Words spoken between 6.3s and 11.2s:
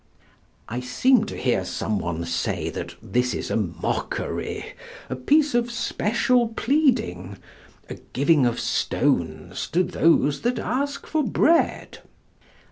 pleading, a giving of stones to those that ask